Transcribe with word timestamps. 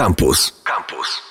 Campus. 0.00 0.52
Campus. 0.64 1.29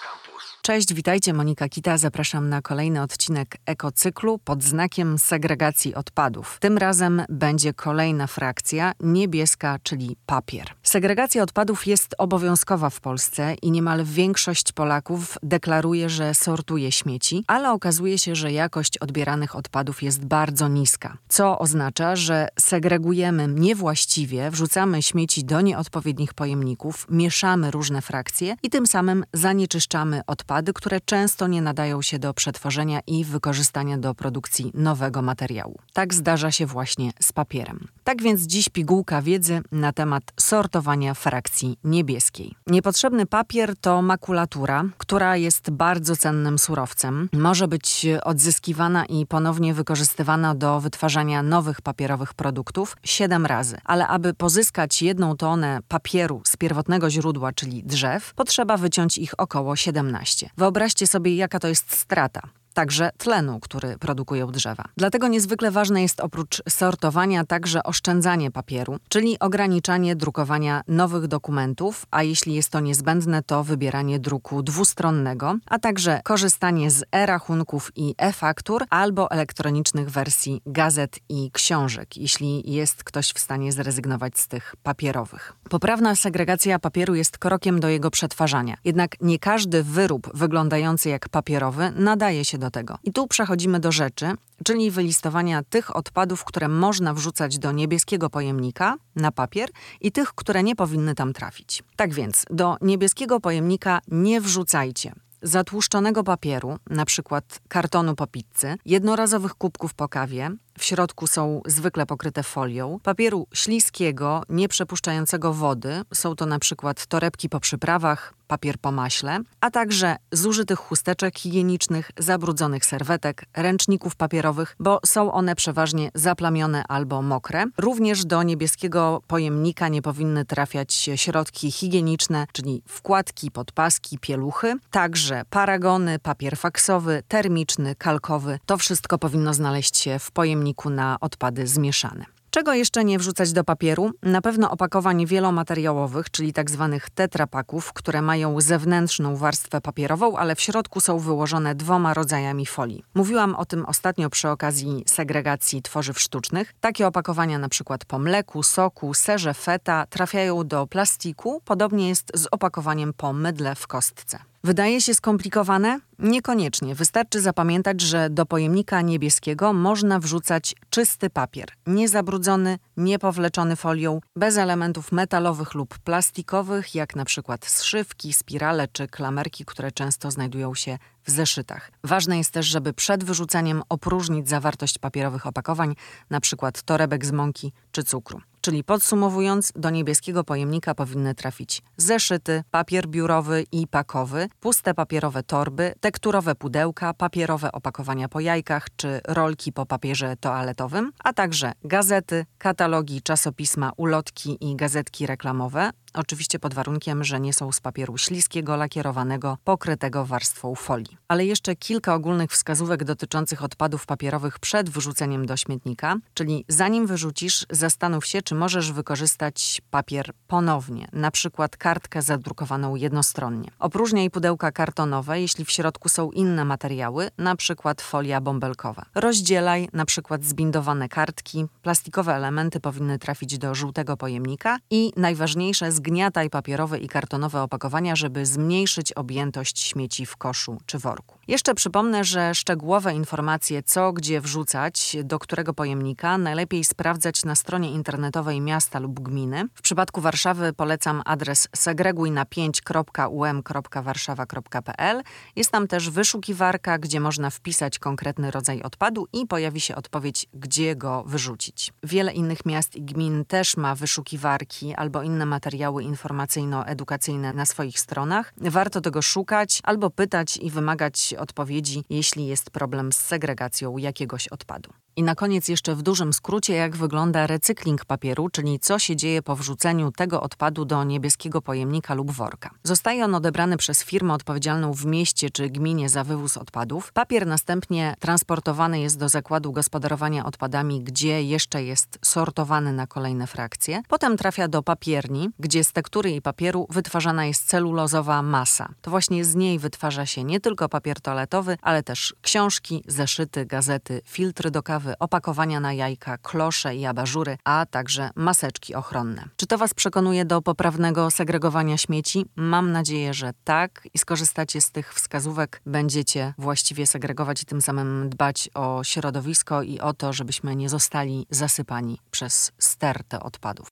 Cześć, 0.70 0.94
witajcie. 0.94 1.34
Monika 1.34 1.70
Kita. 1.70 1.98
Zapraszam 1.98 2.50
na 2.50 2.62
kolejny 2.62 3.02
odcinek 3.02 3.58
ekocyklu 3.66 4.38
pod 4.38 4.64
znakiem 4.64 5.18
segregacji 5.18 5.96
odpadów. 5.96 6.58
Tym 6.60 6.78
razem 6.78 7.24
będzie 7.30 7.74
kolejna 7.74 8.28
frakcja 8.28 8.92
niebieska, 9.00 9.80
czyli 9.84 10.16
papier. 10.26 10.68
Segregacja 10.84 11.44
odpadów 11.44 11.88
jest 11.88 12.16
obowiązkowa 12.18 12.90
w 12.90 13.02
Polsce 13.02 13.56
i 13.62 13.72
niemal 13.72 14.04
większość 14.06 14.72
Polaków 14.72 15.38
deklaruje, 15.44 16.10
że 16.10 16.34
sortuje 16.34 16.92
śmieci, 16.92 17.44
ale 17.48 17.72
okazuje 17.72 18.18
się, 18.18 18.36
że 18.36 18.52
jakość 18.52 18.98
odbieranych 18.98 19.56
odpadów 19.56 20.04
jest 20.04 20.26
bardzo 20.26 20.68
niska, 20.68 21.18
co 21.30 21.60
oznacza, 21.60 22.16
że 22.16 22.48
segregujemy 22.60 23.48
niewłaściwie, 23.48 24.52
wrzucamy 24.52 25.02
śmieci 25.02 25.44
do 25.44 25.62
nieodpowiednich 25.62 26.34
pojemników, 26.34 27.08
mieszamy 27.10 27.72
różne 27.72 28.02
frakcje 28.02 28.56
i 28.64 28.70
tym 28.70 28.88
samym 28.88 29.24
zanieczyszczamy 29.34 30.22
odpady 30.28 30.59
odpady, 30.60 30.74
które 30.74 31.02
często 31.02 31.48
nie 31.48 31.62
nadają 31.62 32.02
się 32.02 32.20
do 32.20 32.34
przetworzenia 32.34 33.00
i 33.08 33.26
wykorzystania 33.26 33.98
do 33.98 34.16
produkcji 34.16 34.72
nowego 34.74 35.22
materiału. 35.22 35.80
Tak 35.94 36.14
zdarza 36.14 36.52
się 36.52 36.66
właśnie 36.66 37.12
z 37.22 37.32
papierem. 37.32 37.88
Tak 38.04 38.22
więc 38.22 38.42
dziś 38.42 38.70
pigułka 38.70 39.22
wiedzy 39.22 39.62
na 39.72 39.94
temat 39.94 40.24
sortowania 40.40 41.14
frakcji 41.14 41.78
niebieskiej. 41.84 42.56
Niepotrzebny 42.68 43.26
papier 43.26 43.78
to 43.78 44.02
makulatura, 44.02 44.84
która 44.98 45.38
jest 45.38 45.70
bardzo 45.70 46.16
cennym 46.16 46.60
surowcem. 46.60 47.30
Może 47.34 47.68
być 47.68 48.06
odzyskiwana 48.24 49.06
i 49.06 49.26
ponownie 49.26 49.74
wykorzystywana 49.74 50.56
do 50.56 50.80
wytwarzania 50.80 51.44
nowych 51.44 51.82
papierowych 51.82 52.34
produktów 52.34 52.98
7 53.04 53.46
razy, 53.46 53.78
ale 53.84 54.08
aby 54.08 54.34
pozyskać 54.34 55.02
jedną 55.02 55.38
tonę 55.38 55.80
papieru 55.88 56.42
z 56.46 56.58
pierwotnego 56.58 57.10
źródła, 57.10 57.52
czyli 57.52 57.84
drzew, 57.84 58.34
potrzeba 58.34 58.78
wyciąć 58.78 59.18
ich 59.18 59.34
około 59.38 59.76
17. 59.76 60.49
Wyobraźcie 60.58 61.08
sobie, 61.08 61.36
jaka 61.36 61.60
to 61.60 61.68
jest 61.68 61.96
strata 62.00 62.42
także 62.74 63.10
tlenu, 63.18 63.60
który 63.60 63.98
produkują 63.98 64.48
drzewa. 64.48 64.84
Dlatego 64.98 65.28
niezwykle 65.28 65.72
ważne 65.72 66.02
jest 66.02 66.22
oprócz 66.22 66.62
sortowania 66.70 67.46
także 67.46 67.84
oszczędzanie 67.84 68.52
papieru, 68.52 68.98
czyli 69.10 69.40
ograniczanie 69.40 70.16
drukowania 70.16 70.82
nowych 70.88 71.28
dokumentów, 71.28 72.06
a 72.12 72.24
jeśli 72.24 72.54
jest 72.54 72.70
to 72.70 72.80
niezbędne, 72.80 73.44
to 73.44 73.64
wybieranie 73.64 74.20
druku 74.20 74.64
dwustronnego, 74.64 75.56
a 75.66 75.80
także 75.80 76.22
korzystanie 76.24 76.92
z 76.92 77.04
e-rachunków 77.12 77.92
i 77.96 78.16
e-faktur 78.18 78.86
albo 78.90 79.32
elektronicznych 79.32 80.10
wersji 80.10 80.62
gazet 80.66 81.20
i 81.30 81.52
książek, 81.52 82.18
jeśli 82.18 82.74
jest 82.74 83.04
ktoś 83.04 83.32
w 83.32 83.40
stanie 83.40 83.72
zrezygnować 83.72 84.40
z 84.40 84.48
tych 84.48 84.76
papierowych. 84.84 85.54
Poprawna 85.70 86.16
segregacja 86.16 86.80
papieru 86.80 87.16
jest 87.16 87.38
krokiem 87.38 87.80
do 87.80 87.90
jego 87.90 88.12
przetwarzania. 88.12 88.78
Jednak 88.84 89.16
nie 89.22 89.40
każdy 89.40 89.84
wyrób 89.84 90.32
wyglądający 90.34 91.10
jak 91.10 91.30
papierowy 91.30 91.92
nadaje 91.96 92.46
się 92.46 92.58
do 92.60 92.72
tego. 92.72 92.98
I 93.04 93.14
tu 93.14 93.28
przechodzimy 93.28 93.80
do 93.80 93.92
rzeczy, 93.92 94.32
czyli 94.64 94.92
wylistowania 94.92 95.64
tych 95.64 95.96
odpadów, 95.96 96.44
które 96.44 96.68
można 96.68 97.14
wrzucać 97.14 97.60
do 97.60 97.72
niebieskiego 97.72 98.30
pojemnika 98.30 98.96
na 99.16 99.32
papier 99.32 99.70
i 100.02 100.12
tych, 100.12 100.34
które 100.34 100.64
nie 100.64 100.76
powinny 100.76 101.16
tam 101.16 101.34
trafić. 101.34 101.84
Tak 101.96 102.14
więc 102.14 102.46
do 102.50 102.78
niebieskiego 102.82 103.40
pojemnika 103.40 104.00
nie 104.08 104.42
wrzucajcie 104.42 105.14
zatłuszczonego 105.42 106.24
papieru, 106.24 106.78
na 106.90 107.06
przykład 107.06 107.60
kartonu 107.68 108.16
po 108.16 108.28
pizzy, 108.28 108.78
jednorazowych 108.86 109.56
kubków 109.56 109.94
po 109.94 110.08
kawie, 110.08 110.52
w 110.78 110.84
środku 110.84 111.28
są 111.28 111.62
zwykle 111.66 112.06
pokryte 112.06 112.44
folią, 112.44 113.00
papieru 113.04 113.48
śliskiego, 113.54 114.44
nieprzepuszczającego 114.50 115.54
wody, 115.54 116.02
są 116.14 116.36
to 116.36 116.46
na 116.46 116.60
przykład 116.60 117.06
torebki 117.06 117.50
po 117.50 117.60
przyprawach, 117.60 118.34
papier 118.50 118.78
po 118.78 118.92
maśle, 118.92 119.40
a 119.62 119.72
także 119.72 120.16
zużytych 120.32 120.80
chusteczek 120.80 121.40
higienicznych, 121.40 122.12
zabrudzonych 122.18 122.86
serwetek, 122.86 123.46
ręczników 123.58 124.16
papierowych, 124.16 124.76
bo 124.80 125.00
są 125.06 125.32
one 125.32 125.56
przeważnie 125.56 126.10
zaplamione 126.16 126.84
albo 126.88 127.22
mokre. 127.22 127.66
Również 127.78 128.26
do 128.26 128.44
niebieskiego 128.44 129.22
pojemnika 129.28 129.88
nie 129.88 130.02
powinny 130.02 130.46
trafiać 130.46 131.10
środki 131.16 131.72
higieniczne, 131.72 132.46
czyli 132.52 132.82
wkładki, 132.88 133.52
podpaski, 133.52 134.20
pieluchy, 134.20 134.76
także 134.92 135.42
paragony, 135.50 136.20
papier 136.20 136.58
faksowy, 136.58 137.24
termiczny, 137.28 137.96
kalkowy. 137.96 138.60
To 138.66 138.78
wszystko 138.78 139.18
powinno 139.18 139.54
znaleźć 139.54 139.98
się 139.98 140.20
w 140.20 140.32
pojemniku 140.32 140.90
na 140.90 141.18
odpady 141.22 141.68
zmieszane. 141.68 142.39
Czego 142.50 142.74
jeszcze 142.74 143.06
nie 143.06 143.20
wrzucać 143.20 143.54
do 143.54 143.64
papieru? 143.64 144.12
Na 144.24 144.42
pewno 144.42 144.72
opakowań 144.72 145.26
wielomateriałowych, 145.26 146.32
czyli 146.32 146.54
tzw. 146.54 146.90
Tak 146.92 147.10
tetrapaków, 147.10 147.94
które 147.94 148.22
mają 148.22 148.62
zewnętrzną 148.62 149.36
warstwę 149.36 149.82
papierową, 149.82 150.38
ale 150.38 150.56
w 150.56 150.62
środku 150.62 151.00
są 151.00 151.20
wyłożone 151.20 151.76
dwoma 151.76 152.14
rodzajami 152.14 152.66
folii. 152.66 153.04
Mówiłam 153.14 153.56
o 153.56 153.66
tym 153.66 153.86
ostatnio 153.86 154.30
przy 154.30 154.50
okazji 154.50 155.04
segregacji 155.08 155.82
tworzyw 155.82 156.20
sztucznych. 156.20 156.74
Takie 156.82 157.08
opakowania 157.08 157.60
przykład 157.70 158.06
po 158.06 158.20
mleku, 158.20 158.64
soku, 158.64 159.14
serze 159.14 159.54
feta 159.54 160.06
trafiają 160.10 160.68
do 160.68 160.88
plastiku, 160.88 161.62
podobnie 161.66 162.10
jest 162.10 162.32
z 162.34 162.48
opakowaniem 162.52 163.14
po 163.14 163.34
mydle 163.34 163.76
w 163.76 163.88
kostce. 163.88 164.49
Wydaje 164.64 165.02
się 165.02 165.14
skomplikowane? 165.14 166.00
Niekoniecznie. 166.20 166.96
Wystarczy 166.96 167.42
zapamiętać, 167.42 168.02
że 168.02 168.30
do 168.30 168.46
pojemnika 168.46 169.02
niebieskiego 169.02 169.74
można 169.74 170.20
wrzucać 170.20 170.76
czysty 170.90 171.30
papier, 171.30 171.68
niezabrudzony, 171.88 172.80
niepowleczony 172.98 173.76
folią, 173.76 174.20
bez 174.36 174.58
elementów 174.58 175.12
metalowych 175.12 175.74
lub 175.74 176.00
plastikowych, 176.00 176.96
jak 176.96 177.16
na 177.16 177.26
przykład 177.26 177.66
zszywki, 177.66 178.34
spirale 178.34 178.88
czy 178.88 179.08
klamerki, 179.08 179.66
które 179.66 179.92
często 179.92 180.32
znajdują 180.32 180.76
się 180.76 180.98
w 181.24 181.32
zeszytach. 181.32 181.92
Ważne 182.04 182.38
jest 182.38 182.52
też, 182.52 182.66
żeby 182.66 182.94
przed 182.94 183.24
wyrzucaniem 183.24 183.82
opróżnić 183.90 184.50
zawartość 184.50 184.98
papierowych 184.98 185.48
opakowań, 185.48 185.96
na 186.30 186.40
przykład 186.40 186.82
torebek 186.82 187.26
z 187.26 187.32
mąki 187.32 187.74
czy 187.92 188.04
cukru. 188.04 188.42
Czyli 188.62 188.84
podsumowując, 188.84 189.72
do 189.76 189.90
niebieskiego 189.90 190.44
pojemnika 190.44 190.96
powinny 190.96 191.36
trafić 191.36 191.82
zeszyty, 191.98 192.64
papier 192.72 193.08
biurowy 193.08 193.66
i 193.72 193.88
pakowy, 193.88 194.50
puste 194.60 194.94
papierowe 194.94 195.44
torby, 195.44 195.94
tekturowe 196.00 196.56
pudełka, 196.56 197.14
papierowe 197.14 197.72
opakowania 197.72 198.30
po 198.30 198.40
jajkach 198.40 198.88
czy 198.96 199.22
rolki 199.28 199.74
po 199.74 199.86
papierze 199.86 200.36
toaletowym, 200.40 201.12
a 201.24 201.34
także 201.34 201.72
gazety, 201.84 202.46
katalogi, 202.58 203.22
czasopisma, 203.22 203.92
ulotki 203.98 204.58
i 204.62 204.76
gazetki 204.76 205.26
reklamowe, 205.26 205.90
Oczywiście 206.14 206.60
pod 206.60 206.74
warunkiem, 206.74 207.24
że 207.24 207.40
nie 207.40 207.54
są 207.54 207.72
z 207.72 207.80
papieru 207.80 208.18
śliskiego, 208.18 208.76
lakierowanego, 208.76 209.58
pokrytego 209.64 210.26
warstwą 210.26 210.76
folii. 210.76 211.18
Ale 211.28 211.46
jeszcze 211.46 211.76
kilka 211.76 212.14
ogólnych 212.14 212.52
wskazówek 212.52 213.04
dotyczących 213.04 213.64
odpadów 213.64 214.06
papierowych 214.06 214.60
przed 214.60 214.90
wyrzuceniem 214.90 215.46
do 215.46 215.58
śmietnika, 215.58 216.16
czyli 216.34 216.66
zanim 216.68 217.08
wyrzucisz, 217.08 217.66
zastanów 217.70 218.26
się, 218.26 218.42
czy 218.42 218.56
możesz 218.56 218.92
wykorzystać 218.92 219.82
papier 219.92 220.32
ponownie, 220.48 221.08
na 221.14 221.32
przykład 221.32 221.78
kartkę 221.78 222.22
zadrukowaną 222.22 222.96
jednostronnie. 222.96 223.72
Opróżniaj 223.80 224.30
pudełka 224.30 224.72
kartonowe, 224.72 225.42
jeśli 225.42 225.66
w 225.66 225.72
środku 225.72 226.10
są 226.10 226.32
inne 226.32 226.66
materiały, 226.66 227.30
na 227.38 227.56
przykład 227.56 228.02
folia 228.02 228.42
bąbelkowa. 228.42 229.06
Rozdzielaj 229.16 229.90
na 229.94 230.06
przykład 230.06 230.44
zbindowane 230.44 231.10
kartki, 231.10 231.66
plastikowe 231.82 232.36
elementy 232.36 232.80
powinny 232.80 233.20
trafić 233.20 233.58
do 233.58 233.76
żółtego 233.76 234.18
pojemnika 234.18 234.78
i 234.90 235.14
najważniejsze 235.16 235.92
zgniataj 236.00 236.50
papierowe 236.50 237.00
i 237.00 237.08
kartonowe 237.08 237.62
opakowania, 237.62 238.16
żeby 238.16 238.46
zmniejszyć 238.46 239.14
objętość 239.14 239.80
śmieci 239.80 240.26
w 240.26 240.38
koszu 240.38 240.78
czy 240.86 241.00
worku. 241.00 241.36
Jeszcze 241.48 241.76
przypomnę, 241.76 242.24
że 242.24 242.56
szczegółowe 242.56 243.14
informacje, 243.14 243.84
co 243.84 244.14
gdzie 244.14 244.42
wrzucać, 244.42 245.18
do 245.24 245.40
którego 245.40 245.74
pojemnika, 245.74 246.38
najlepiej 246.38 246.84
sprawdzać 246.84 247.46
na 247.46 247.56
stronie 247.56 247.92
internetowej 247.92 248.62
miasta 248.62 249.00
lub 249.00 249.20
gminy. 249.20 249.68
W 249.76 249.82
przypadku 249.82 250.22
Warszawy 250.22 250.74
polecam 250.74 251.22
adres 251.26 251.68
segreguj 251.76 252.32
na 252.32 252.44
5.um.warszawa.pl. 252.44 255.24
Jest 255.56 255.72
tam 255.72 255.88
też 255.88 256.10
wyszukiwarka, 256.10 256.98
gdzie 256.98 257.20
można 257.20 257.50
wpisać 257.50 258.00
konkretny 258.00 258.52
rodzaj 258.52 258.82
odpadu 258.82 259.28
i 259.34 259.48
pojawi 259.48 259.82
się 259.82 259.96
odpowiedź, 259.96 260.46
gdzie 260.54 260.96
go 260.96 261.24
wyrzucić. 261.24 261.94
Wiele 262.04 262.34
innych 262.34 262.66
miast 262.66 262.96
i 262.96 263.02
gmin 263.02 263.46
też 263.46 263.78
ma 263.78 263.96
wyszukiwarki 263.96 264.96
albo 264.96 265.24
inne 265.24 265.46
materiały 265.46 265.89
informacyjno-edukacyjne 265.98 267.54
na 267.54 267.66
swoich 267.66 268.00
stronach. 268.00 268.54
Warto 268.58 269.02
tego 269.02 269.22
szukać 269.22 269.80
albo 269.84 270.10
pytać 270.10 270.58
i 270.58 270.72
wymagać 270.72 271.34
odpowiedzi, 271.40 272.04
jeśli 272.10 272.48
jest 272.48 272.70
problem 272.70 273.12
z 273.12 273.18
segregacją 273.18 273.98
jakiegoś 273.98 274.48
odpadu. 274.48 274.90
I 275.20 275.24
na 275.24 275.36
koniec 275.36 275.68
jeszcze 275.68 275.96
w 275.96 276.02
dużym 276.02 276.34
skrócie, 276.34 276.74
jak 276.74 276.96
wygląda 276.96 277.48
recykling 277.48 278.06
papieru, 278.06 278.50
czyli 278.50 278.80
co 278.80 279.00
się 279.00 279.16
dzieje 279.16 279.42
po 279.42 279.56
wrzuceniu 279.56 280.12
tego 280.12 280.42
odpadu 280.42 280.86
do 280.86 281.04
niebieskiego 281.04 281.62
pojemnika 281.62 282.14
lub 282.14 282.32
worka. 282.32 282.70
Zostaje 282.84 283.26
on 283.26 283.36
odebrany 283.36 283.78
przez 283.78 284.04
firmę 284.04 284.34
odpowiedzialną 284.34 284.94
w 284.94 285.06
mieście 285.06 285.50
czy 285.50 285.70
gminie 285.70 286.10
za 286.10 286.24
wywóz 286.24 286.58
odpadów. 286.58 287.12
Papier 287.12 287.48
następnie 287.48 288.16
transportowany 288.20 289.00
jest 289.00 289.18
do 289.20 289.30
zakładu 289.30 289.72
gospodarowania 289.72 290.46
odpadami, 290.46 291.04
gdzie 291.04 291.44
jeszcze 291.44 291.84
jest 291.84 292.20
sortowany 292.26 292.94
na 292.94 293.08
kolejne 293.08 293.48
frakcje. 293.48 294.02
Potem 294.08 294.38
trafia 294.38 294.68
do 294.68 294.84
papierni, 294.84 295.50
gdzie 295.60 295.84
z 295.84 295.92
tektury 295.92 296.32
i 296.32 296.42
papieru 296.42 296.88
wytwarzana 296.90 297.46
jest 297.46 297.68
celulozowa 297.68 298.42
masa. 298.42 298.90
To 299.02 299.12
właśnie 299.12 299.46
z 299.46 299.56
niej 299.56 299.80
wytwarza 299.80 300.26
się 300.26 300.44
nie 300.44 300.60
tylko 300.60 300.90
papier 300.90 301.22
toaletowy, 301.22 301.78
ale 301.82 302.04
też 302.04 302.36
książki, 302.42 303.04
zeszyty, 303.08 303.66
gazety, 303.66 304.22
filtry 304.26 304.72
do 304.72 304.84
kawy, 304.84 305.09
opakowania 305.20 305.80
na 305.80 305.94
jajka, 305.94 306.38
klosze 306.38 306.96
i 306.96 307.06
abażury, 307.06 307.58
a 307.64 307.86
także 307.86 308.30
maseczki 308.36 308.96
ochronne. 308.96 309.46
Czy 309.58 309.68
to 309.68 309.78
Was 309.78 309.94
przekonuje 309.94 310.46
do 310.46 310.62
poprawnego 310.62 311.32
segregowania 311.32 311.98
śmieci? 311.98 312.46
Mam 312.56 312.92
nadzieję, 312.92 313.34
że 313.34 313.52
tak 313.64 314.08
i 314.14 314.18
skorzystacie 314.18 314.82
z 314.82 314.92
tych 314.92 315.14
wskazówek. 315.14 315.82
Będziecie 315.86 316.54
właściwie 316.58 317.08
segregować 317.08 317.62
i 317.62 317.66
tym 317.66 317.82
samym 317.82 318.30
dbać 318.30 318.70
o 318.74 319.04
środowisko 319.04 319.82
i 319.82 320.00
o 320.00 320.14
to, 320.14 320.34
żebyśmy 320.34 320.76
nie 320.76 320.90
zostali 320.90 321.48
zasypani 321.50 322.20
przez 322.32 322.72
stertę 322.80 323.40
odpadów. 323.40 323.88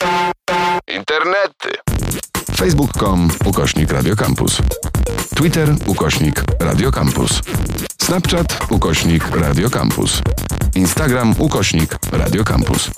Internety. 0.88 1.70
Facebook.com 2.56 3.30
ukośnik 3.46 3.92
Radiocampus. 3.92 4.62
Twitter 5.36 5.76
ukośnik 5.86 6.44
Radiocampus. 6.60 7.42
Snapchat 8.02 8.72
ukośnik 8.72 9.30
Radiocampus. 9.36 10.22
Instagram 10.78 11.36
ukośnik 11.40 11.98
Radiocampus. 12.12 12.92